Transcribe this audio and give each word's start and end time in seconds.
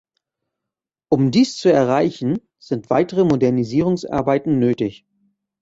Um 1.11 1.29
dies 1.29 1.57
zu 1.57 1.71
erreichen, 1.71 2.39
sind 2.57 2.89
weitere 2.89 3.23
Modernisierungsarbeiten 3.23 4.57
nötig. 4.57 5.05